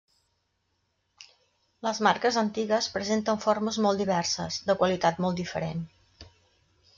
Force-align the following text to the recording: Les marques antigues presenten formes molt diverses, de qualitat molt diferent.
Les 1.87 1.99
marques 2.07 2.39
antigues 2.43 2.87
presenten 2.95 3.43
formes 3.45 3.79
molt 3.87 4.03
diverses, 4.05 4.59
de 4.71 4.77
qualitat 4.81 5.23
molt 5.27 5.43
diferent. 5.43 5.87